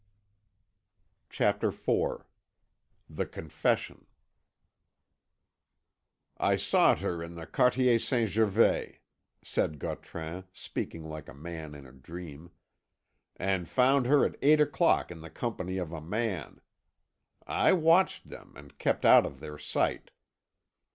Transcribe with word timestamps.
CHAPTER 1.29 1.67
IV 1.67 2.23
THE 3.07 3.27
CONFESSION 3.27 4.07
"I 6.37 6.55
sought 6.55 7.01
her 7.01 7.21
in 7.21 7.35
the 7.35 7.45
Quartier 7.45 7.99
St. 7.99 8.27
Gervais," 8.27 9.01
said 9.43 9.73
I 9.73 9.75
Gautran, 9.75 10.45
speaking 10.53 11.03
like 11.07 11.29
a 11.29 11.35
man 11.35 11.75
in 11.75 11.85
a 11.85 11.91
dream, 11.91 12.49
"and 13.35 13.69
found 13.69 14.07
her 14.07 14.25
at 14.25 14.37
eight 14.41 14.59
o'clock 14.59 15.11
in 15.11 15.21
the 15.21 15.29
company 15.29 15.77
of 15.77 15.91
a 15.93 16.01
man. 16.01 16.61
I 17.45 17.73
watched 17.73 18.27
them, 18.29 18.53
and 18.55 18.79
kept 18.79 19.05
out 19.05 19.27
of 19.27 19.39
their 19.39 19.59
sight. 19.59 20.09